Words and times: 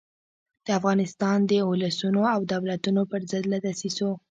د 0.65 0.67
افغانستان 0.79 1.37
د 1.49 1.51
اولسونو 1.67 2.21
او 2.33 2.39
دولتونو 2.53 3.01
پر 3.11 3.21
ضد 3.31 3.45
له 3.53 3.57
دسیسو. 3.65 4.11